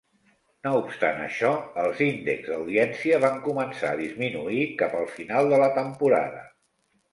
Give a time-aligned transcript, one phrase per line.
[0.67, 1.51] No obstant això,
[1.81, 6.45] els índexs d'audiència van començar a disminuir cap al final de la temporada.